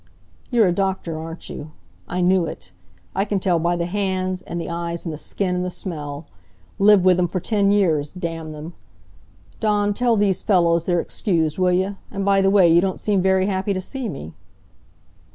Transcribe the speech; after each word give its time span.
"You're 0.49 0.65
a 0.67 0.71
doctor, 0.71 1.15
aren't 1.19 1.47
you? 1.47 1.73
I 2.07 2.21
knew 2.21 2.47
it. 2.47 2.71
I 3.13 3.23
can 3.23 3.39
tell 3.39 3.59
by 3.59 3.75
the 3.75 3.85
hands, 3.85 4.41
and 4.41 4.59
the 4.59 4.67
eyes, 4.67 5.05
and 5.05 5.13
the 5.13 5.17
skin, 5.19 5.53
and 5.57 5.63
the 5.63 5.69
smell. 5.69 6.25
Lived 6.79 7.05
with 7.05 7.19
'em 7.19 7.27
for 7.27 7.39
ten 7.39 7.69
years, 7.69 8.11
damn 8.11 8.51
them! 8.51 8.73
Dawn, 9.59 9.93
tell 9.93 10.15
these 10.17 10.41
fellows 10.41 10.85
they're 10.85 10.99
excused, 10.99 11.59
will 11.59 11.71
you? 11.71 11.97
And 12.09 12.25
by 12.25 12.41
the 12.41 12.49
way, 12.49 12.67
you 12.67 12.81
don't 12.81 12.99
seem 12.99 13.21
very 13.21 13.45
happy 13.45 13.75
to 13.75 13.79
see 13.79 14.09
me?" 14.09 14.33